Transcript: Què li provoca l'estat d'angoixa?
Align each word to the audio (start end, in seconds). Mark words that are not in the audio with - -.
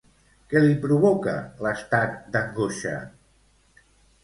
Què 0.53 0.61
li 0.63 0.71
provoca 0.85 1.35
l'estat 1.67 2.17
d'angoixa? 2.37 2.97